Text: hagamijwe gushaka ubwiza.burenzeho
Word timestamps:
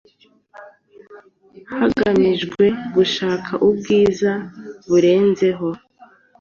hagamijwe 1.77 2.63
gushaka 2.95 3.51
ubwiza.burenzeho 3.67 5.69